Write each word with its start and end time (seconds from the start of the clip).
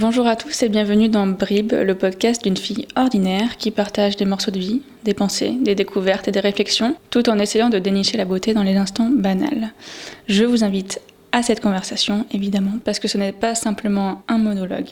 Bonjour 0.00 0.28
à 0.28 0.36
tous 0.36 0.62
et 0.62 0.68
bienvenue 0.68 1.08
dans 1.08 1.26
Brib, 1.26 1.72
le 1.72 1.94
podcast 1.96 2.44
d'une 2.44 2.56
fille 2.56 2.86
ordinaire 2.94 3.56
qui 3.56 3.72
partage 3.72 4.14
des 4.14 4.26
morceaux 4.26 4.52
de 4.52 4.58
vie, 4.60 4.82
des 5.02 5.12
pensées, 5.12 5.56
des 5.60 5.74
découvertes 5.74 6.28
et 6.28 6.30
des 6.30 6.38
réflexions, 6.38 6.94
tout 7.10 7.28
en 7.28 7.36
essayant 7.40 7.68
de 7.68 7.80
dénicher 7.80 8.16
la 8.16 8.24
beauté 8.24 8.54
dans 8.54 8.62
les 8.62 8.76
instants 8.76 9.10
banals. 9.10 9.72
Je 10.28 10.44
vous 10.44 10.62
invite 10.62 11.00
à 11.32 11.42
cette 11.42 11.60
conversation, 11.60 12.26
évidemment, 12.30 12.78
parce 12.84 13.00
que 13.00 13.08
ce 13.08 13.18
n'est 13.18 13.32
pas 13.32 13.56
simplement 13.56 14.22
un 14.28 14.38
monologue. 14.38 14.86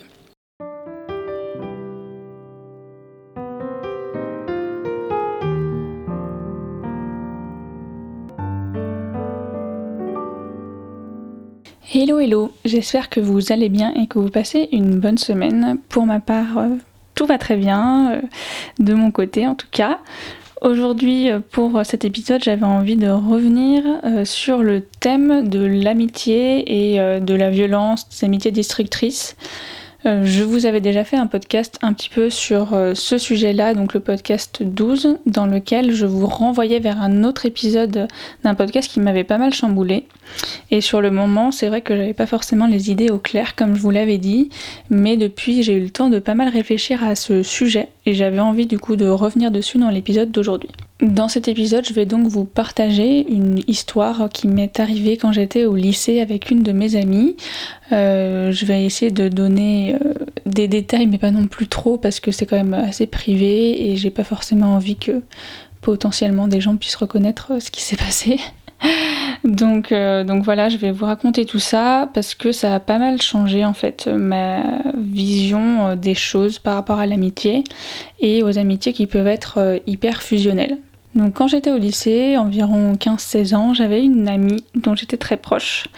Hello 11.95 12.19
hello, 12.19 12.53
j'espère 12.65 13.09
que 13.09 13.21
vous 13.21 13.53
allez 13.53 13.69
bien 13.69 13.95
et 13.95 14.09
que 14.09 14.19
vous 14.19 14.29
passez 14.29 14.69
une 14.73 14.99
bonne 14.99 15.19
semaine. 15.19 15.79
Pour 15.89 16.05
ma 16.05 16.19
part, 16.19 16.59
euh, 16.59 16.69
tout 17.15 17.27
va 17.27 17.39
très 17.39 17.57
bien, 17.57 18.11
euh, 18.11 18.21
de 18.81 18.93
mon 18.93 19.13
côté 19.13 19.47
en 19.47 19.55
tout 19.55 19.69
cas. 19.71 20.01
Aujourd'hui, 20.63 21.31
euh, 21.31 21.39
pour 21.39 21.81
cet 21.85 22.05
épisode, 22.05 22.43
j'avais 22.43 22.65
envie 22.65 22.97
de 22.97 23.09
revenir 23.09 23.85
sur 24.25 24.65
le 24.65 24.81
thème 24.81 25.49
de 25.49 25.65
l'amitié 25.65 26.95
et 26.95 27.21
de 27.21 27.35
la 27.35 27.51
violence, 27.51 28.09
des 28.09 28.25
amitiés 28.25 28.51
destructrices. 28.51 29.37
Je 30.05 30.43
vous 30.45 30.67
avais 30.67 30.81
déjà 30.81 31.05
fait 31.05 31.17
un 31.17 31.27
podcast 31.27 31.79
un 31.83 31.93
petit 31.93 32.09
peu 32.09 32.31
sur 32.31 32.69
ce 32.95 33.19
sujet-là, 33.19 33.75
donc 33.75 33.93
le 33.93 34.01
podcast 34.01 34.63
12, 34.63 35.19
dans 35.27 35.47
lequel 35.47 35.93
je 35.93 36.07
vous 36.07 36.27
renvoyais 36.27 36.79
vers 36.79 37.01
un 37.03 37.25
autre 37.25 37.45
épisode 37.45 38.07
d'un 38.45 38.55
podcast 38.55 38.91
qui 38.91 39.01
m'avait 39.01 39.25
pas 39.25 39.39
mal 39.39 39.53
chamboulé. 39.53 40.07
Et 40.71 40.81
sur 40.81 41.01
le 41.01 41.11
moment, 41.11 41.51
c'est 41.51 41.69
vrai 41.69 41.81
que 41.81 41.97
j'avais 41.97 42.15
pas 42.15 42.27
forcément 42.27 42.67
les 42.67 42.91
idées 42.91 43.11
au 43.11 43.19
clair, 43.19 43.55
comme 43.55 43.75
je 43.75 43.81
vous 43.81 43.91
l'avais 43.91 44.19
dit, 44.19 44.51
mais 44.91 45.17
depuis, 45.17 45.63
j'ai 45.63 45.75
eu 45.75 45.81
le 45.81 45.91
temps 45.91 46.11
de 46.11 46.19
pas 46.19 46.35
mal 46.35 46.49
réfléchir 46.49 47.05
à 47.05 47.15
ce 47.15 47.43
sujet 47.43 47.89
et 48.05 48.15
j'avais 48.15 48.41
envie 48.41 48.67
du 48.67 48.79
coup 48.79 48.97
de 48.97 49.09
revenir 49.09 49.51
dessus 49.51 49.79
dans 49.79 49.91
l'épisode 49.91 50.31
d'aujourd'hui. 50.31 50.71
Dans 51.03 51.29
cet 51.29 51.47
épisode, 51.47 51.85
je 51.87 51.93
vais 51.93 52.07
donc 52.07 52.27
vous 52.27 52.47
partager 52.47 53.27
une 53.31 53.61
histoire 53.67 54.31
qui 54.33 54.49
m'est 54.49 54.81
arrivée 54.81 55.19
quand 55.19 55.31
j'étais 55.31 55.67
au 55.67 55.77
lycée 55.77 56.21
avec 56.21 56.51
une 56.51 56.63
de 56.63 56.73
mes 56.73 56.97
amies. 56.97 57.37
Euh, 57.93 58.51
je 58.51 58.65
vais 58.65 58.83
essayer 58.85 59.11
de 59.11 59.29
donner 59.29 59.95
euh, 59.95 60.15
des 60.47 60.69
détails, 60.69 61.07
mais 61.07 61.19
pas 61.19 61.31
non 61.31 61.49
plus 61.49 61.69
trop, 61.69 61.99
parce 61.99 62.19
que 62.19 62.31
c'est 62.31 62.47
quand 62.47 62.57
même 62.57 62.73
assez 62.73 63.07
privé 63.07 63.91
et 63.91 63.97
j'ai 63.97 64.11
pas 64.11 64.25
forcément 64.25 64.75
envie 64.75 64.97
que 64.97 65.23
potentiellement 65.83 66.49
des 66.49 66.63
gens 66.63 66.77
puissent 66.77 66.97
reconnaître 66.97 67.53
euh, 67.53 67.61
ce 67.61 67.71
qui 67.71 67.83
s'est 67.83 67.97
passé. 67.97 68.39
donc, 69.45 69.93
donc 69.93 70.45
voilà, 70.45 70.69
je 70.69 70.77
vais 70.77 70.91
vous 70.91 71.07
raconter 71.07 71.45
tout 71.45 71.59
ça 71.59 72.11
parce 72.15 72.35
que 72.35 72.53
ça 72.53 72.75
a 72.75 72.81
pas 72.81 72.99
mal 72.99 73.21
changé 73.23 73.65
en 73.65 73.73
fait 73.73 74.07
ma 74.07 74.63
vision 74.97 75.97
des 75.97 76.15
choses 76.15 76.59
par 76.59 76.75
rapport 76.75 76.99
à 76.99 77.07
l'amitié 77.07 77.65
et 78.21 78.43
aux 78.43 78.59
amitiés 78.59 78.93
qui 78.93 79.07
peuvent 79.07 79.27
être 79.27 79.81
hyper 79.87 80.23
fusionnelles. 80.23 80.79
Donc 81.17 81.33
quand 81.35 81.49
j'étais 81.49 81.73
au 81.73 81.79
lycée, 81.79 82.37
environ 82.37 82.93
15-16 82.93 83.55
ans, 83.55 83.75
j'avais 83.75 84.05
une 84.05 84.29
amie 84.29 84.65
dont 84.75 84.95
j'étais 84.95 85.17
très 85.17 85.39
proche. 85.39 85.89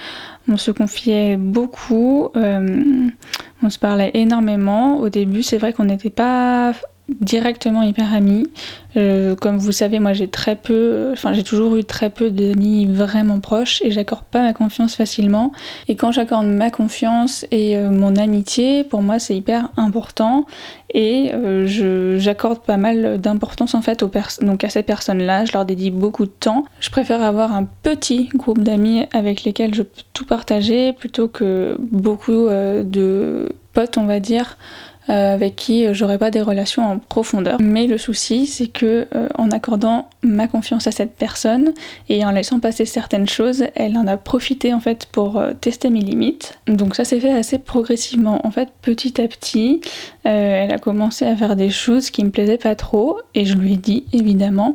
On 0.49 0.57
se 0.57 0.71
confiait 0.71 1.37
beaucoup, 1.37 2.31
euh, 2.37 3.09
on 3.63 3.69
se 3.69 3.79
parlait 3.79 4.13
énormément. 4.15 4.99
Au 4.99 5.09
début, 5.09 5.43
c'est 5.43 5.59
vrai 5.59 5.73
qu'on 5.73 5.85
n'était 5.85 6.09
pas 6.09 6.73
directement 7.09 7.83
hyper 7.83 8.13
amis. 8.13 8.47
Euh, 8.97 9.35
comme 9.35 9.59
vous 9.59 9.73
savez, 9.73 9.99
moi 9.99 10.13
j'ai 10.13 10.29
très 10.29 10.57
peu, 10.57 11.11
enfin 11.13 11.33
j'ai 11.33 11.43
toujours 11.43 11.77
eu 11.77 11.85
très 11.85 12.11
peu 12.11 12.31
d'amis 12.31 12.87
vraiment 12.87 13.41
proches 13.41 13.81
et 13.83 13.91
j'accorde 13.91 14.25
pas 14.25 14.43
ma 14.43 14.53
confiance 14.53 14.95
facilement. 14.95 15.53
Et 15.89 15.97
quand 15.97 16.13
j'accorde 16.13 16.47
ma 16.47 16.71
confiance 16.71 17.47
et 17.51 17.77
euh, 17.77 17.91
mon 17.91 18.17
amitié, 18.17 18.85
pour 18.85 19.03
moi 19.03 19.19
c'est 19.19 19.37
hyper 19.37 19.69
important 19.77 20.47
et 20.93 21.31
euh, 21.35 22.17
j'accorde 22.19 22.61
pas 22.61 22.79
mal 22.79 23.21
d'importance 23.21 23.75
en 23.75 23.83
fait 23.83 24.03
aux 24.03 24.11
donc 24.41 24.65
à 24.65 24.69
ces 24.69 24.83
personnes-là. 24.83 25.45
Je 25.45 25.53
leur 25.53 25.65
dédie 25.65 25.91
beaucoup 25.91 26.25
de 26.25 26.31
temps. 26.31 26.65
Je 26.81 26.91
préfère 26.91 27.23
avoir 27.23 27.53
un 27.53 27.65
petit 27.83 28.29
groupe 28.35 28.63
d'amis 28.63 29.07
avec 29.13 29.45
lesquels 29.45 29.75
je 29.75 29.83
peux 29.83 30.03
tout 30.13 30.25
partager 30.25 30.93
plutôt 30.93 31.29
que 31.29 31.77
beaucoup 31.79 32.49
de 32.49 33.49
potes, 33.73 33.99
on 33.99 34.07
va 34.07 34.19
dire. 34.19 34.57
Euh, 35.11 35.33
avec 35.33 35.57
qui 35.57 35.87
j'aurais 35.95 36.19
pas 36.19 36.31
des 36.31 36.43
relations 36.43 36.85
en 36.85 36.99
profondeur. 36.99 37.57
Mais 37.61 37.87
le 37.87 37.97
souci, 37.97 38.47
c'est 38.47 38.67
que 38.67 39.07
euh, 39.15 39.29
en 39.39 39.51
accordant 39.51 40.11
ma 40.23 40.49
confiance 40.49 40.87
à 40.87 40.91
cette 40.91 41.15
personne 41.15 41.73
et 42.11 42.27
en 42.27 42.31
laissant 42.31 42.61
passer 42.61 42.85
certaines 42.85 43.27
choses, 43.27 43.65
elle 43.75 43.97
en 43.97 44.07
a 44.07 44.19
profité 44.19 44.75
en 44.75 44.81
fait 44.81 45.07
pour 45.11 45.39
euh, 45.39 45.53
tester 45.59 45.89
mes 45.89 46.01
limites. 46.01 46.59
Donc 46.67 46.95
ça 46.95 47.07
s'est 47.07 47.21
fait 47.21 47.33
assez 47.33 47.59
progressivement. 47.59 48.47
En 48.47 48.51
fait, 48.51 48.69
petit 48.83 49.19
à 49.19 49.29
petit, 49.29 49.81
elle 50.25 50.73
a 50.73 50.79
commencé 50.79 51.25
à 51.25 51.35
faire 51.35 51.57
des 51.57 51.71
choses 51.71 52.11
qui 52.11 52.23
me 52.23 52.31
plaisaient 52.31 52.59
pas 52.59 52.75
trop 52.75 53.19
et 53.35 53.47
je 53.47 53.55
lui 53.55 53.75
ai 53.75 53.77
dit 53.77 54.05
évidemment. 54.13 54.75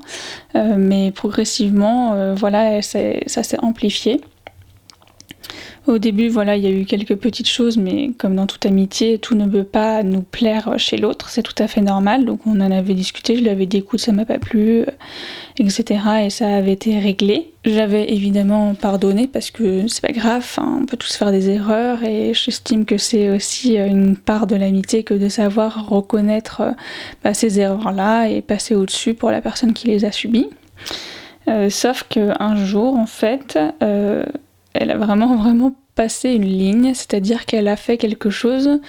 mais 0.55 1.11
progressivement, 1.11 2.33
voilà, 2.33 2.81
ça 2.81 3.43
s'est 3.43 3.59
amplifié. 3.59 4.19
Au 5.85 5.97
début, 5.97 6.29
voilà, 6.29 6.55
il 6.55 6.63
y 6.63 6.67
a 6.67 6.69
eu 6.69 6.85
quelques 6.85 7.15
petites 7.15 7.49
choses, 7.49 7.77
mais 7.77 8.11
comme 8.17 8.35
dans 8.35 8.47
toute 8.47 8.65
amitié, 8.65 9.17
tout 9.17 9.35
ne 9.35 9.45
peut 9.45 9.65
pas 9.65 10.01
nous 10.01 10.21
plaire 10.21 10.75
chez 10.77 10.97
l'autre, 10.97 11.29
c'est 11.29 11.43
tout 11.43 11.55
à 11.57 11.67
fait 11.67 11.81
normal. 11.81 12.25
Donc 12.25 12.41
on 12.45 12.59
en 12.61 12.71
avait 12.71 12.93
discuté, 12.93 13.35
je 13.35 13.41
lui 13.41 13.49
avais 13.49 13.65
dit 13.65 13.77
écoute, 13.77 13.99
ça 13.99 14.13
m'a 14.13 14.25
pas 14.25 14.39
plu, 14.39 14.85
etc. 15.57 15.99
Et 16.25 16.29
ça 16.29 16.47
avait 16.55 16.71
été 16.71 16.97
réglé. 16.99 17.51
J'avais 17.65 18.11
évidemment 18.11 18.75
pardonné 18.75 19.27
parce 19.27 19.51
que 19.51 19.87
c'est 19.87 20.01
pas 20.01 20.11
grave, 20.11 20.45
hein, 20.57 20.79
on 20.81 20.85
peut 20.85 20.97
tous 20.97 21.15
faire 21.15 21.31
des 21.31 21.49
erreurs 21.49 22.03
et 22.03 22.33
j'estime 22.33 22.85
que 22.85 22.97
c'est 22.97 23.29
aussi 23.29 23.77
une 23.77 24.17
part 24.17 24.47
de 24.47 24.55
l'amitié 24.55 25.03
que 25.03 25.13
de 25.13 25.29
savoir 25.29 25.87
reconnaître 25.87 26.61
bah, 27.23 27.33
ces 27.33 27.59
erreurs-là 27.59 28.27
et 28.27 28.41
passer 28.41 28.75
au-dessus 28.75 29.13
pour 29.13 29.31
la 29.31 29.41
personne 29.41 29.73
qui 29.73 29.87
les 29.87 30.03
a 30.03 30.11
subies. 30.11 30.49
Euh, 31.47 31.69
sauf 31.69 32.03
qu'un 32.03 32.55
jour, 32.55 32.95
en 32.95 33.05
fait, 33.05 33.59
euh, 33.81 34.23
elle 34.73 34.91
a 34.91 34.97
vraiment 34.97 35.35
vraiment 35.35 35.73
passé 35.95 36.31
une 36.31 36.45
ligne, 36.45 36.93
c'est-à-dire 36.93 37.45
qu'elle 37.45 37.67
a 37.67 37.75
fait 37.75 37.97
quelque 37.97 38.29
chose 38.29 38.79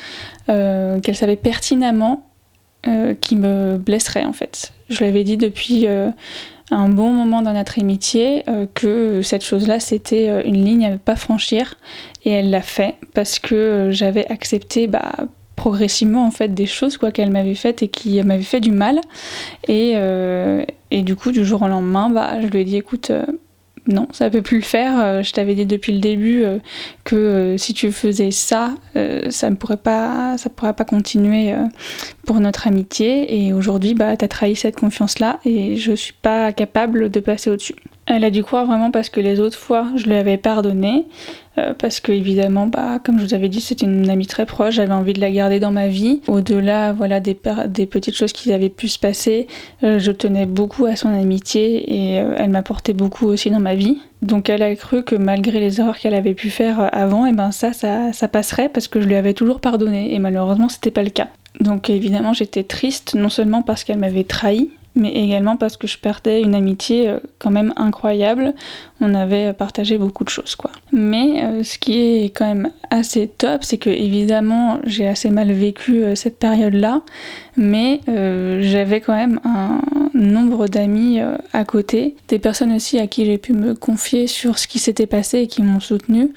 euh, 0.48 1.00
qu'elle 1.00 1.16
savait 1.16 1.36
pertinemment 1.36 2.26
euh, 2.86 3.14
qui 3.14 3.36
me 3.36 3.76
blesserait 3.76 4.24
en 4.24 4.32
fait. 4.32 4.72
Je 4.88 4.98
lui 4.98 5.06
avais 5.06 5.24
dit 5.24 5.36
depuis 5.36 5.86
euh, 5.86 6.10
un 6.70 6.88
bon 6.88 7.10
moment 7.10 7.42
dans 7.42 7.52
notre 7.52 7.78
amitié 7.78 8.44
que 8.74 9.20
cette 9.22 9.44
chose-là 9.44 9.80
c'était 9.80 10.46
une 10.46 10.64
ligne 10.64 10.86
à 10.86 10.90
ne 10.90 10.96
pas 10.96 11.16
franchir 11.16 11.74
et 12.24 12.30
elle 12.30 12.50
l'a 12.50 12.62
fait 12.62 12.94
parce 13.12 13.38
que 13.38 13.88
j'avais 13.90 14.26
accepté 14.30 14.86
bah, 14.86 15.12
progressivement 15.56 16.26
en 16.26 16.30
fait 16.30 16.54
des 16.54 16.64
choses 16.64 16.96
quoi 16.96 17.10
qu'elle 17.10 17.30
m'avait 17.30 17.54
faites 17.54 17.82
et 17.82 17.88
qui 17.88 18.22
m'avaient 18.22 18.42
fait 18.42 18.60
du 18.60 18.70
mal 18.70 19.00
et, 19.68 19.94
et, 20.90 21.02
du 21.02 21.16
coup 21.16 21.32
du 21.32 21.44
jour 21.44 21.60
au 21.60 21.68
lendemain 21.68 22.08
bah, 22.08 22.40
je 22.40 22.46
lui 22.46 22.62
ai 22.62 22.64
dit 22.64 22.76
écoute 22.76 23.12
non, 23.86 24.08
ça 24.12 24.30
peut 24.30 24.40
plus 24.40 24.58
le 24.58 24.64
faire. 24.64 24.98
Euh, 24.98 25.22
je 25.22 25.32
t'avais 25.32 25.54
dit 25.54 25.66
depuis 25.66 25.92
le 25.92 26.00
début 26.00 26.42
euh, 26.42 26.58
que 27.04 27.16
euh, 27.16 27.58
si 27.58 27.74
tu 27.74 27.92
faisais 27.92 28.30
ça, 28.30 28.74
ça 29.30 29.50
ne 29.50 29.56
pourrait 29.56 29.76
pas, 29.76 30.38
ça 30.38 30.48
pourrait 30.48 30.72
pas 30.72 30.84
continuer 30.84 31.54
pour 32.26 32.40
notre 32.40 32.66
amitié. 32.66 33.46
Et 33.46 33.52
aujourd'hui, 33.52 33.94
bah, 33.94 34.14
as 34.18 34.28
trahi 34.28 34.56
cette 34.56 34.76
confiance-là 34.78 35.40
et 35.44 35.76
je 35.76 35.92
suis 35.92 36.14
pas 36.14 36.52
capable 36.52 37.10
de 37.10 37.20
passer 37.20 37.50
au-dessus. 37.50 37.76
Elle 38.06 38.24
a 38.24 38.30
dû 38.30 38.42
croire 38.44 38.66
vraiment 38.66 38.90
parce 38.90 39.08
que 39.08 39.20
les 39.20 39.40
autres 39.40 39.58
fois, 39.58 39.88
je 39.96 40.04
lui 40.04 40.14
avais 40.14 40.36
pardonné. 40.36 41.06
Euh, 41.56 41.72
parce 41.72 42.00
que 42.00 42.10
évidemment, 42.10 42.66
bah, 42.66 42.98
comme 42.98 43.18
je 43.20 43.24
vous 43.24 43.34
avais 43.34 43.48
dit, 43.48 43.60
c'était 43.60 43.86
une 43.86 44.10
amie 44.10 44.26
très 44.26 44.44
proche, 44.44 44.74
j'avais 44.74 44.92
envie 44.92 45.12
de 45.12 45.20
la 45.20 45.30
garder 45.30 45.60
dans 45.60 45.70
ma 45.70 45.86
vie. 45.86 46.20
Au-delà 46.26 46.92
voilà, 46.92 47.20
des, 47.20 47.34
petites 47.34 48.16
choses 48.16 48.32
qui 48.32 48.52
avaient 48.52 48.68
pu 48.68 48.88
se 48.88 48.98
passer, 48.98 49.46
euh, 49.84 49.98
je 49.98 50.10
tenais 50.10 50.46
beaucoup 50.46 50.86
à 50.86 50.96
son 50.96 51.08
amitié 51.10 51.94
et 51.94 52.20
euh, 52.20 52.34
elle 52.36 52.50
m'apportait 52.50 52.92
beaucoup 52.92 53.26
aussi 53.26 53.50
dans 53.50 53.60
ma 53.60 53.76
vie. 53.76 53.98
Donc 54.22 54.48
elle 54.48 54.62
a 54.62 54.74
cru 54.74 55.04
que 55.04 55.14
malgré 55.14 55.60
les 55.60 55.80
erreurs 55.80 55.98
qu'elle 55.98 56.14
avait 56.14 56.34
pu 56.34 56.50
faire 56.50 56.88
avant, 56.92 57.26
et 57.26 57.30
eh 57.30 57.32
ben 57.32 57.52
ça, 57.52 57.72
ça, 57.72 58.12
ça 58.12 58.26
passerait 58.26 58.68
parce 58.68 58.88
que 58.88 59.00
je 59.00 59.06
lui 59.06 59.14
avais 59.14 59.34
toujours 59.34 59.60
pardonné 59.60 60.14
et 60.14 60.18
malheureusement 60.18 60.68
c'était 60.68 60.90
pas 60.90 61.02
le 61.02 61.10
cas. 61.10 61.28
Donc 61.60 61.90
évidemment 61.90 62.32
j'étais 62.32 62.64
triste 62.64 63.14
non 63.14 63.28
seulement 63.28 63.62
parce 63.62 63.84
qu'elle 63.84 63.98
m'avait 63.98 64.24
trahi, 64.24 64.70
mais 64.94 65.10
également 65.10 65.56
parce 65.56 65.76
que 65.76 65.86
je 65.86 65.98
perdais 65.98 66.40
une 66.40 66.54
amitié 66.54 67.08
euh, 67.08 67.18
quand 67.38 67.50
même 67.50 67.72
incroyable. 67.76 68.54
On 69.00 69.14
avait 69.14 69.52
partagé 69.52 69.98
beaucoup 69.98 70.24
de 70.24 70.28
choses, 70.28 70.54
quoi. 70.56 70.70
Mais 70.96 71.42
euh, 71.42 71.64
ce 71.64 71.76
qui 71.76 71.98
est 71.98 72.24
quand 72.34 72.46
même 72.46 72.70
assez 72.90 73.26
top, 73.26 73.64
c'est 73.64 73.78
que 73.78 73.90
évidemment 73.90 74.78
j'ai 74.84 75.08
assez 75.08 75.28
mal 75.28 75.50
vécu 75.52 76.04
euh, 76.04 76.14
cette 76.14 76.38
période-là, 76.38 77.02
mais 77.56 78.00
j'avais 78.06 79.00
quand 79.00 79.14
même 79.14 79.40
un 79.44 79.80
nombre 80.14 80.66
d'amis 80.68 81.18
à 81.52 81.64
côté, 81.64 82.16
des 82.28 82.38
personnes 82.38 82.72
aussi 82.72 82.98
à 82.98 83.06
qui 83.06 83.24
j'ai 83.26 83.38
pu 83.38 83.52
me 83.52 83.74
confier 83.74 84.26
sur 84.26 84.58
ce 84.58 84.66
qui 84.66 84.78
s'était 84.78 85.06
passé 85.06 85.40
et 85.40 85.46
qui 85.46 85.62
m'ont 85.62 85.80
soutenu, 85.80 86.30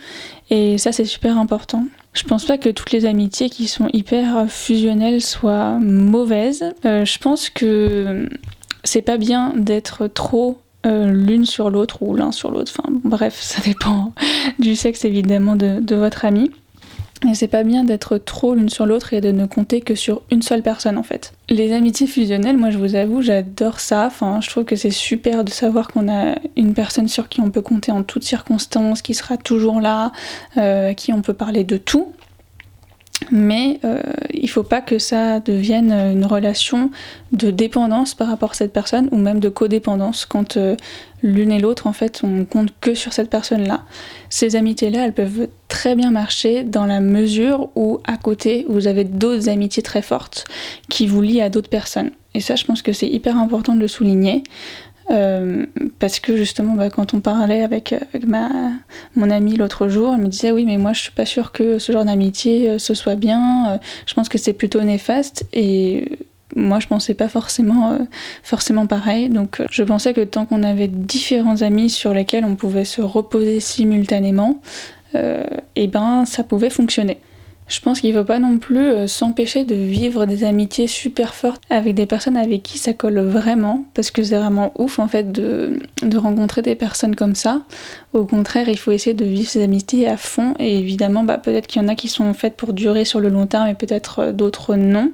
et 0.49 0.77
ça 0.77 0.91
c'est 0.91 1.05
super 1.05 1.37
important. 1.37 1.85
Je 2.17 2.23
pense 2.23 2.45
pas 2.45 2.57
que 2.57 2.69
toutes 2.69 2.91
les 2.91 3.05
amitiés 3.05 3.47
qui 3.47 3.67
sont 3.67 3.89
hyper 3.93 4.49
fusionnelles 4.49 5.21
soient 5.21 5.77
mauvaises. 5.79 6.73
Euh, 6.83 7.05
je 7.05 7.19
pense 7.19 7.51
que 7.51 8.27
c'est 8.83 9.03
pas 9.03 9.17
bien 9.17 9.53
d'être 9.55 10.07
trop 10.07 10.57
euh, 10.87 11.11
l'une 11.11 11.45
sur 11.45 11.69
l'autre 11.69 12.01
ou 12.01 12.15
l'un 12.15 12.31
sur 12.31 12.51
l'autre. 12.51 12.71
Enfin, 12.77 12.89
bref, 13.03 13.37
ça 13.41 13.61
dépend 13.61 14.13
du 14.59 14.75
sexe 14.75 15.05
évidemment 15.05 15.55
de, 15.55 15.95
votre 15.95 16.25
ami. 16.25 16.51
Et 17.27 17.33
c'est 17.33 17.47
pas 17.47 17.63
bien 17.63 17.83
d'être 17.83 18.19
trop 18.19 18.53
l'une 18.53 18.69
sur 18.69 18.85
l'autre 18.85 19.11
et 19.13 19.21
de 19.21 19.31
ne 19.31 19.47
compter 19.47 19.81
que 19.81 19.95
sur 19.95 20.21
une 20.29 20.43
seule 20.43 20.61
personne 20.61 20.99
en 20.99 21.03
fait. 21.03 21.33
Les 21.49 21.73
amitiés 21.73 22.05
fusionnelles, 22.05 22.57
moi 22.57 22.69
je 22.69 22.77
vous 22.77 22.93
avoue, 22.93 23.23
j'adore 23.23 23.79
ça. 23.79 24.05
Enfin, 24.05 24.39
je 24.39 24.49
trouve 24.51 24.65
que 24.65 24.75
c'est 24.75 24.91
super 24.91 25.43
de 25.43 25.49
savoir 25.49 25.87
qu'on 25.87 26.07
a 26.09 26.35
une 26.55 26.75
personne 26.75 27.07
sur 27.07 27.27
qui 27.27 27.41
on 27.41 27.49
peut 27.49 27.63
compter 27.63 27.91
en 27.91 28.03
toutes 28.03 28.23
circonstances, 28.23 29.01
qui 29.01 29.15
sera 29.15 29.35
toujours 29.35 29.81
là, 29.81 30.11
euh, 30.57 30.91
à 30.91 30.93
qui 30.93 31.11
on 31.11 31.23
peut 31.23 31.33
parler 31.33 31.63
de 31.63 31.77
tout 31.77 32.13
mais 33.31 33.79
euh, 33.83 34.01
il 34.33 34.49
faut 34.49 34.63
pas 34.63 34.81
que 34.81 34.99
ça 34.99 35.39
devienne 35.39 35.91
une 35.91 36.25
relation 36.25 36.91
de 37.31 37.51
dépendance 37.51 38.13
par 38.13 38.27
rapport 38.27 38.51
à 38.51 38.53
cette 38.53 38.73
personne 38.73 39.09
ou 39.11 39.17
même 39.17 39.39
de 39.39 39.49
codépendance 39.49 40.25
quand 40.25 40.57
euh, 40.57 40.75
l'une 41.23 41.51
et 41.51 41.59
l'autre 41.59 41.87
en 41.87 41.93
fait 41.93 42.21
on 42.23 42.45
compte 42.45 42.69
que 42.79 42.93
sur 42.93 43.13
cette 43.13 43.29
personne 43.29 43.67
là 43.67 43.83
ces 44.29 44.55
amitiés 44.55 44.91
là 44.91 45.03
elles 45.03 45.13
peuvent 45.13 45.47
très 45.67 45.95
bien 45.95 46.11
marcher 46.11 46.63
dans 46.63 46.85
la 46.85 46.99
mesure 46.99 47.69
où 47.75 47.99
à 48.05 48.17
côté 48.17 48.65
vous 48.69 48.87
avez 48.87 49.03
d'autres 49.03 49.49
amitiés 49.49 49.83
très 49.83 50.01
fortes 50.01 50.45
qui 50.89 51.07
vous 51.07 51.21
lient 51.21 51.41
à 51.41 51.49
d'autres 51.49 51.69
personnes. 51.69 52.11
Et 52.33 52.39
ça 52.39 52.55
je 52.55 52.65
pense 52.65 52.81
que 52.81 52.93
c'est 52.93 53.07
hyper 53.07 53.37
important 53.37 53.73
de 53.73 53.79
le 53.79 53.87
souligner 53.87 54.43
euh, 55.09 55.65
parce 55.99 56.19
que 56.19 56.35
justement, 56.35 56.73
bah, 56.73 56.89
quand 56.89 57.13
on 57.13 57.21
parlait 57.21 57.63
avec, 57.63 57.95
ma, 58.25 58.49
mon 59.15 59.29
ami 59.29 59.55
l'autre 59.55 59.87
jour, 59.87 60.13
elle 60.13 60.21
me 60.21 60.27
disait 60.27 60.51
oui, 60.51 60.65
mais 60.65 60.77
moi 60.77 60.93
je 60.93 61.01
suis 61.01 61.11
pas 61.11 61.25
sûre 61.25 61.51
que 61.51 61.79
ce 61.79 61.91
genre 61.91 62.05
d'amitié 62.05 62.69
euh, 62.69 62.79
ce 62.79 62.93
soit 62.93 63.15
bien. 63.15 63.69
Euh, 63.69 63.77
je 64.05 64.13
pense 64.13 64.29
que 64.29 64.37
c'est 64.37 64.53
plutôt 64.53 64.81
néfaste 64.81 65.45
et 65.53 66.17
moi 66.55 66.79
je 66.79 66.87
pensais 66.87 67.13
pas 67.13 67.29
forcément 67.29 67.99
forcément 68.43 68.85
pareil. 68.87 69.29
Donc 69.29 69.61
je 69.69 69.83
pensais 69.83 70.13
que 70.13 70.21
tant 70.21 70.45
qu'on 70.45 70.63
avait 70.63 70.87
différents 70.87 71.61
amis 71.61 71.89
sur 71.89 72.13
lesquels 72.13 72.45
on 72.45 72.55
pouvait 72.55 72.85
se 72.85 73.01
reposer 73.01 73.59
simultanément, 73.59 74.61
et 75.13 75.43
eh 75.75 75.87
ben 75.87 76.25
ça 76.25 76.43
pouvait 76.43 76.69
fonctionner. 76.69 77.17
Je 77.67 77.81
pense 77.81 77.99
qu'il 77.99 78.13
ne 78.13 78.19
faut 78.19 78.25
pas 78.25 78.39
non 78.39 78.57
plus 78.57 78.87
euh, 78.87 79.07
s'empêcher 79.07 79.65
de 79.65 79.75
vivre 79.75 80.25
des 80.25 80.45
amitiés 80.45 80.87
super 80.87 81.33
fortes 81.33 81.61
avec 81.69 81.95
des 81.95 82.05
personnes 82.05 82.37
avec 82.37 82.63
qui 82.63 82.77
ça 82.77 82.93
colle 82.93 83.19
vraiment, 83.19 83.83
parce 83.93 84.09
que 84.09 84.23
c'est 84.23 84.37
vraiment 84.37 84.71
ouf 84.77 84.99
en 84.99 85.07
fait 85.09 85.31
de, 85.31 85.79
rencontrer 86.15 86.61
des 86.61 86.75
personnes 86.75 87.15
comme 87.15 87.35
ça. 87.35 87.61
Au 88.13 88.25
contraire, 88.25 88.69
il 88.69 88.77
faut 88.77 88.91
essayer 88.91 89.13
de 89.13 89.25
vivre 89.25 89.49
ces 89.49 89.61
amitiés 89.63 90.07
à 90.07 90.15
fond, 90.15 90.53
et 90.59 90.77
évidemment, 90.79 91.23
bah, 91.23 91.37
peut-être 91.37 91.67
qu'il 91.67 91.81
y 91.81 91.85
en 91.85 91.89
a 91.89 91.95
qui 91.95 92.07
sont 92.07 92.33
faites 92.33 92.55
pour 92.55 92.71
durer 92.71 93.03
sur 93.03 93.19
le 93.19 93.27
long 93.27 93.47
terme 93.47 93.67
et 93.67 93.75
peut-être 93.75 94.19
euh, 94.19 94.31
d'autres 94.31 94.75
non. 94.75 95.11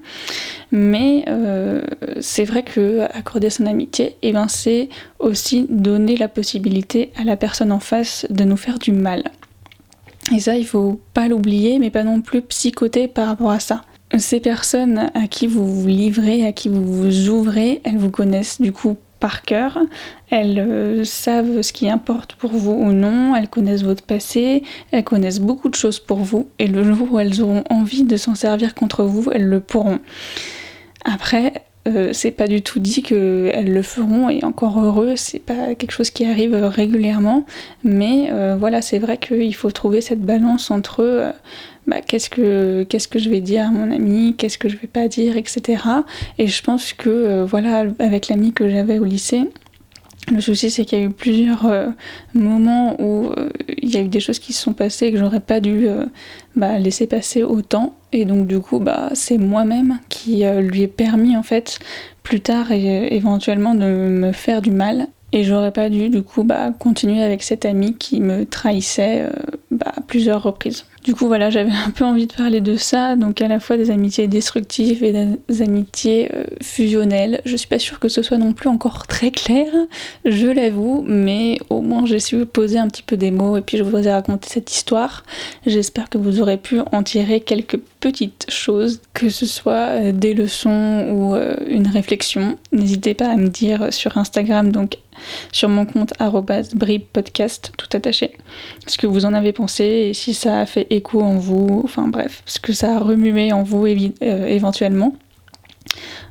Mais 0.72 1.26
euh, 1.28 1.82
c'est 2.20 2.46
vrai 2.46 2.64
que 2.64 3.02
accorder 3.14 3.50
son 3.50 3.66
amitié, 3.66 4.16
eh 4.22 4.32
ben, 4.32 4.48
c'est 4.48 4.90
aussi 5.20 5.66
donner 5.70 6.18
la 6.18 6.28
possibilité 6.28 7.12
à 7.16 7.24
la 7.24 7.36
personne 7.36 7.72
en 7.72 7.80
face 7.80 8.28
de 8.30 8.44
nous 8.44 8.58
faire 8.58 8.80
du 8.80 8.92
mal. 8.92 9.24
Et 10.34 10.40
ça, 10.40 10.58
il 10.58 10.66
faut 10.66 11.00
pas 11.14 11.28
l'oublier, 11.28 11.78
mais 11.78 11.92
pas 11.92 12.04
non 12.04 12.22
plus 12.22 12.42
psychoter 12.42 13.08
par 13.08 13.28
rapport 13.28 13.52
à 13.52 13.60
ça. 13.60 13.84
Ces 14.18 14.40
personnes 14.40 15.12
à 15.14 15.28
qui 15.28 15.46
vous 15.46 15.66
vous 15.66 15.88
livrez, 15.88 16.46
à 16.46 16.52
qui 16.52 16.70
vous 16.70 16.84
vous 16.84 17.30
ouvrez, 17.30 17.82
elles 17.84 17.98
vous 17.98 18.10
connaissent 18.10 18.60
du 18.60 18.72
coup 18.72 18.98
par 19.20 19.44
cœur, 19.44 19.80
elles 20.32 20.60
euh, 20.60 21.04
savent 21.06 21.62
ce 21.62 21.72
qui 21.72 21.90
importe 21.90 22.34
pour 22.34 22.52
vous 22.52 22.74
ou 22.74 22.92
non, 22.92 23.36
elles 23.36 23.48
connaissent 23.48 23.84
votre 23.84 24.04
passé, 24.04 24.64
elles 24.92 25.06
connaissent 25.06 25.40
beaucoup 25.40 25.70
de 25.70 25.76
choses 25.76 26.00
pour 26.00 26.20
vous, 26.20 26.50
et 26.60 26.68
le 26.68 26.84
jour 26.84 27.14
où 27.14 27.20
elles 27.20 27.42
auront 27.42 27.64
envie 27.70 28.04
de 28.04 28.18
s'en 28.18 28.36
servir 28.36 28.76
contre 28.76 29.06
vous, 29.06 29.32
elles 29.32 29.46
le 29.46 29.62
pourront. 29.62 30.00
Après, 31.06 31.64
euh, 31.86 32.12
c'est 32.14 32.32
pas 32.32 32.48
du 32.48 32.62
tout 32.62 32.80
dit 32.80 33.04
qu'elles 33.04 33.74
le 33.74 33.82
feront 33.82 34.30
et 34.30 34.44
encore 34.46 34.82
heureux, 34.82 35.16
c'est 35.18 35.40
pas 35.40 35.76
quelque 35.76 35.92
chose 35.92 36.12
qui 36.12 36.26
arrive 36.26 36.56
régulièrement, 36.56 37.46
mais 37.84 38.30
euh, 38.32 38.56
voilà, 38.58 38.82
c'est 38.82 39.00
vrai 39.00 39.18
qu'il 39.18 39.54
faut 39.54 39.72
trouver 39.72 40.00
cette 40.00 40.22
balance 40.22 40.72
entre 40.72 41.02
euh, 41.02 41.32
bah, 41.86 41.98
qu'est-ce 42.00 42.30
que 42.30 42.84
qu'est-ce 42.84 43.10
que 43.10 43.20
je 43.20 43.30
vais 43.30 43.42
dire 43.42 43.68
à 43.68 43.72
mon 43.72 43.92
ami, 43.92 44.34
qu'est-ce 44.38 44.58
que 44.58 44.70
je 44.70 44.78
vais 44.78 44.88
pas 44.88 45.10
dire, 45.10 45.36
etc. 45.36 45.84
Et 46.38 46.48
je 46.48 46.64
pense 46.64 46.94
que 46.94 47.44
voilà, 47.44 47.84
avec 48.00 48.30
l'ami 48.30 48.54
que 48.54 48.70
j'avais 48.70 49.00
au 49.00 49.04
lycée, 49.04 49.50
le 50.32 50.42
souci, 50.42 50.70
c'est 50.70 50.86
qu'il 50.86 51.00
y 51.00 51.02
a 51.02 51.06
eu 51.06 51.10
plusieurs 51.10 51.66
euh, 51.66 51.88
moments 52.34 52.96
où 53.02 53.32
euh, 53.32 53.50
il 53.78 53.94
y 53.94 53.98
a 53.98 54.02
eu 54.02 54.08
des 54.08 54.20
choses 54.20 54.40
qui 54.40 54.54
se 54.54 54.62
sont 54.62 54.74
passées 54.74 55.08
et 55.08 55.12
que 55.12 55.18
j'aurais 55.18 55.40
pas 55.40 55.60
dû 55.60 55.88
euh, 55.88 56.06
bah, 56.56 56.80
laisser 56.80 57.08
passer 57.08 57.44
autant. 57.44 57.96
Et 58.14 58.26
donc, 58.26 58.48
du 58.48 58.60
coup, 58.60 58.80
bah, 58.80 59.10
c'est 59.14 59.38
moi-même 59.38 60.00
qui 60.10 60.44
lui 60.46 60.84
ai 60.84 60.88
permis, 60.88 61.36
en 61.36 61.44
fait, 61.44 61.80
plus 62.22 62.42
tard, 62.42 62.72
et, 62.72 63.14
éventuellement, 63.16 63.76
de 63.76 63.86
me 63.86 64.32
faire 64.32 64.62
du 64.62 64.72
mal. 64.72 65.08
Et 65.32 65.44
j'aurais 65.44 65.72
pas 65.72 65.90
dû, 65.90 66.10
du 66.10 66.22
coup, 66.22 66.44
bah, 66.44 66.72
continuer 66.78 67.24
avec 67.24 67.44
cet 67.44 67.66
ami 67.66 67.96
qui 67.96 68.22
me 68.22 68.46
trahissait 68.46 69.28
bah, 69.74 69.94
plusieurs 70.08 70.44
reprises. 70.44 70.86
Du 71.04 71.16
coup, 71.16 71.28
voilà, 71.28 71.50
j'avais 71.50 71.72
un 71.72 71.90
peu 71.90 72.06
envie 72.06 72.28
de 72.28 72.34
parler 72.34 72.62
de 72.62 72.78
ça, 72.78 73.16
donc 73.16 73.42
à 73.42 73.48
la 73.48 73.60
fois 73.60 73.76
des 73.76 73.92
amitiés 73.92 74.28
destructives 74.28 75.04
et 75.04 75.12
des 75.12 75.62
amitiés 75.62 76.30
euh, 76.34 76.46
fusionnelles. 76.62 77.42
Je 77.44 77.58
suis 77.58 77.68
pas 77.68 77.80
sûre 77.80 78.00
que 78.00 78.08
ce 78.08 78.22
soit 78.22 78.38
non 78.38 78.54
plus 78.54 78.70
encore 78.70 79.06
très 79.08 79.32
clair, 79.32 79.68
je 80.26 80.48
l'avoue, 80.48 81.04
mais 81.06 81.58
au 81.70 81.82
moins 81.82 82.06
j'ai 82.06 82.20
su 82.20 82.46
poser 82.46 82.78
un 82.78 82.88
petit 82.88 83.04
peu 83.04 83.18
des 83.18 83.32
mots 83.32 83.58
et 83.58 83.62
puis 83.62 83.78
je 83.78 83.84
vous 83.84 83.98
ai 83.98 84.12
raconté 84.12 84.48
cette 84.50 84.74
histoire. 84.74 85.24
J'espère 85.66 86.10
que 86.10 86.18
vous 86.18 86.40
aurez 86.40 86.58
pu 86.58 86.80
en 86.92 87.04
tirer 87.04 87.42
quelques 87.42 87.80
petites 88.00 88.46
choses, 88.50 89.02
que 89.14 89.30
ce 89.30 89.46
soit 89.46 89.90
euh, 89.90 90.12
des 90.12 90.34
leçons 90.34 91.08
ou 91.12 91.36
euh, 91.36 91.56
une 91.68 91.88
réflexion. 91.88 92.58
N'hésitez 92.72 93.14
pas 93.14 93.30
à 93.30 93.36
me 93.36 93.50
dire 93.50 93.92
sur 93.92 94.18
Instagram, 94.18 94.72
donc 94.72 94.98
sur 95.52 95.70
mon 95.70 95.86
compte 95.86 96.14
podcast 97.12 97.72
tout 97.78 97.88
attaché, 97.94 98.38
ce 98.88 98.98
que 98.98 99.08
vous 99.08 99.26
en 99.26 99.34
avez 99.34 99.54
pensé 99.54 99.84
et 99.84 100.14
si 100.14 100.34
ça 100.34 100.60
a 100.60 100.66
fait 100.66 100.88
écho 100.90 101.22
en 101.22 101.36
vous, 101.36 101.82
enfin 101.84 102.08
bref, 102.08 102.44
ce 102.46 102.60
que 102.60 102.74
ça 102.74 102.96
a 102.96 103.00
remué 103.00 103.54
en 103.54 103.64
vous 103.64 103.86
euh, 103.86 104.48
éventuellement? 104.48 105.16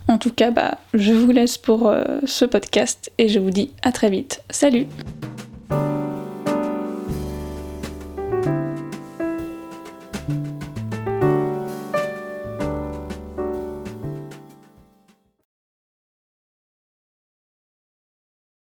En 0.08 0.18
tout 0.18 0.32
cas, 0.32 0.50
bah, 0.50 0.78
je 0.94 1.12
vous 1.12 1.30
laisse 1.30 1.58
pour 1.58 1.88
euh, 1.88 2.04
ce 2.24 2.44
podcast 2.44 3.12
et 3.18 3.28
je 3.28 3.38
vous 3.38 3.50
dis 3.50 3.70
à 3.82 3.92
très 3.92 4.10
vite. 4.10 4.42
Salut 4.50 4.86